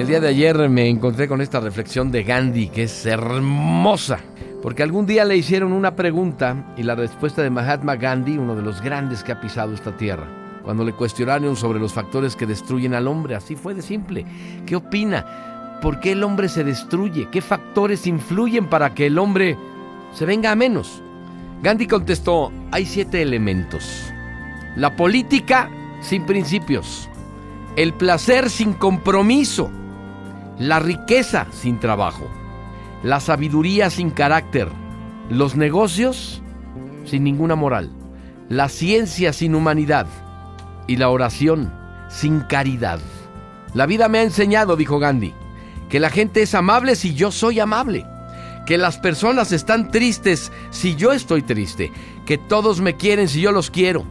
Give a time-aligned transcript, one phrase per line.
[0.00, 4.18] El día de ayer me encontré con esta reflexión de Gandhi que es hermosa,
[4.62, 8.62] porque algún día le hicieron una pregunta y la respuesta de Mahatma Gandhi, uno de
[8.62, 10.26] los grandes que ha pisado esta tierra,
[10.64, 14.24] cuando le cuestionaron sobre los factores que destruyen al hombre, así fue de simple.
[14.64, 15.78] ¿Qué opina?
[15.82, 17.28] ¿Por qué el hombre se destruye?
[17.30, 19.58] ¿Qué factores influyen para que el hombre
[20.14, 21.02] se venga a menos?
[21.62, 24.10] Gandhi contestó, hay siete elementos.
[24.76, 25.68] La política
[26.00, 27.10] sin principios,
[27.76, 29.70] el placer sin compromiso,
[30.60, 32.28] la riqueza sin trabajo,
[33.02, 34.68] la sabiduría sin carácter,
[35.30, 36.42] los negocios
[37.06, 37.90] sin ninguna moral,
[38.50, 40.06] la ciencia sin humanidad.
[40.86, 41.72] Y la oración
[42.08, 42.98] sin caridad.
[43.74, 45.32] La vida me ha enseñado, dijo Gandhi,
[45.88, 48.04] que la gente es amable si yo soy amable.
[48.66, 51.92] Que las personas están tristes si yo estoy triste,
[52.26, 54.04] que todos me quieren si yo los quiero,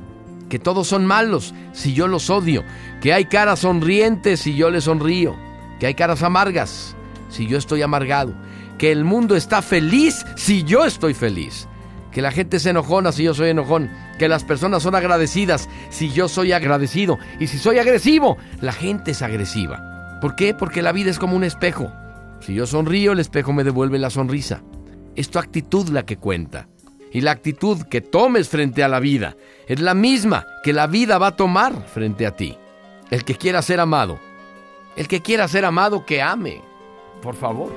[0.48, 2.63] que todos son malos si yo los odio,
[3.02, 5.35] que hay caras sonrientes si yo les sonrío,
[5.80, 6.96] que hay caras amargas
[7.30, 8.34] si yo estoy amargado,
[8.77, 11.68] que el mundo está feliz si yo estoy feliz,
[12.12, 16.10] que la gente se enojona si yo soy enojón, que las personas son agradecidas si
[16.12, 20.18] yo soy agradecido, y si soy agresivo, la gente es agresiva.
[20.21, 20.54] ¿Por qué?
[20.54, 21.91] Porque la vida es como un espejo.
[22.41, 24.62] Si yo sonrío, el espejo me devuelve la sonrisa.
[25.16, 26.68] Es tu actitud la que cuenta.
[27.12, 29.36] Y la actitud que tomes frente a la vida
[29.68, 32.58] es la misma que la vida va a tomar frente a ti.
[33.10, 34.20] El que quiera ser amado,
[34.95, 36.62] el que quiera ser amado, que ame.
[37.21, 37.71] Por favor.